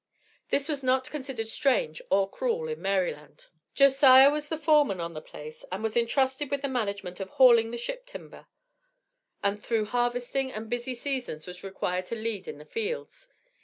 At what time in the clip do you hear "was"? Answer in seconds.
0.67-0.81, 4.31-4.49, 5.83-5.95, 11.45-11.63